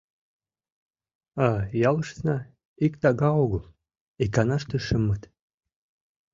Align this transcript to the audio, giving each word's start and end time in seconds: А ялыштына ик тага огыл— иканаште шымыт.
А 1.47 1.49
ялыштына 1.89 2.37
ик 2.85 2.93
тага 3.01 3.29
огыл— 3.43 3.63
иканаште 4.23 4.77
шымыт. 4.87 5.23